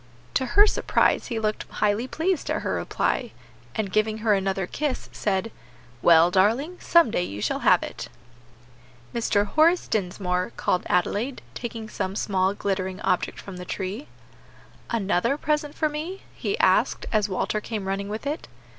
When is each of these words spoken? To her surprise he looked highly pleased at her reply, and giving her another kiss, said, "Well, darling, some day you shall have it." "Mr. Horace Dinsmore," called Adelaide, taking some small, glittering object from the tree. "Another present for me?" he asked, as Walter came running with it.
To 0.33 0.47
her 0.57 0.65
surprise 0.65 1.27
he 1.27 1.37
looked 1.39 1.69
highly 1.69 2.07
pleased 2.07 2.49
at 2.49 2.63
her 2.63 2.73
reply, 2.73 3.33
and 3.75 3.91
giving 3.91 4.17
her 4.25 4.33
another 4.33 4.65
kiss, 4.65 5.09
said, 5.11 5.51
"Well, 6.01 6.31
darling, 6.31 6.79
some 6.79 7.11
day 7.11 7.21
you 7.21 7.39
shall 7.39 7.59
have 7.59 7.83
it." 7.83 8.07
"Mr. 9.13 9.45
Horace 9.45 9.87
Dinsmore," 9.87 10.53
called 10.57 10.87
Adelaide, 10.87 11.43
taking 11.53 11.87
some 11.87 12.15
small, 12.15 12.55
glittering 12.55 12.99
object 13.01 13.39
from 13.39 13.57
the 13.57 13.63
tree. 13.63 14.07
"Another 14.89 15.37
present 15.37 15.75
for 15.75 15.87
me?" 15.87 16.23
he 16.33 16.57
asked, 16.57 17.05
as 17.11 17.29
Walter 17.29 17.61
came 17.61 17.87
running 17.87 18.09
with 18.09 18.25
it. 18.25 18.47